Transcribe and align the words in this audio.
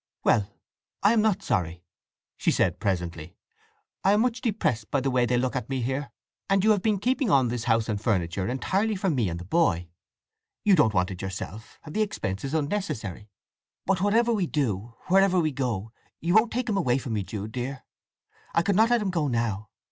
"Well—I 0.23 1.13
am 1.13 1.21
not 1.21 1.43
sorry," 1.43 1.83
said 2.39 2.55
she 2.73 2.77
presently. 2.79 3.35
"I 4.03 4.13
am 4.13 4.21
much 4.21 4.41
depressed 4.41 4.89
by 4.89 4.99
the 4.99 5.11
way 5.11 5.27
they 5.27 5.37
look 5.37 5.55
at 5.55 5.69
me 5.69 5.83
here. 5.83 6.09
And 6.49 6.63
you 6.63 6.71
have 6.71 6.81
been 6.81 6.97
keeping 6.97 7.29
on 7.29 7.49
this 7.49 7.65
house 7.65 7.87
and 7.87 8.01
furniture 8.01 8.47
entirely 8.47 8.95
for 8.95 9.11
me 9.11 9.29
and 9.29 9.39
the 9.39 9.45
boy! 9.45 9.89
You 10.63 10.75
don't 10.75 10.95
want 10.95 11.11
it 11.11 11.21
yourself, 11.21 11.79
and 11.85 11.93
the 11.93 12.01
expense 12.01 12.43
is 12.43 12.55
unnecessary. 12.55 13.29
But 13.85 14.01
whatever 14.01 14.33
we 14.33 14.47
do, 14.47 14.95
wherever 15.07 15.39
we 15.39 15.51
go, 15.51 15.91
you 16.19 16.33
won't 16.33 16.51
take 16.51 16.67
him 16.67 16.77
away 16.77 16.97
from 16.97 17.13
me, 17.13 17.21
Jude 17.21 17.51
dear? 17.51 17.83
I 18.55 18.63
could 18.63 18.75
not 18.75 18.89
let 18.89 19.03
him 19.03 19.11
go 19.11 19.27
now! 19.27 19.69